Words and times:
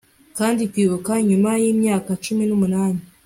Kandi 0.37 0.61
kwibuka 0.71 1.11
nyuma 1.29 1.49
yimyaka 1.61 2.09
cumi 2.23 2.43
numunani 2.49 3.01